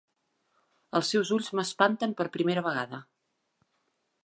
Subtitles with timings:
[0.99, 3.03] Els seus ulls m'espanten per primera vegada.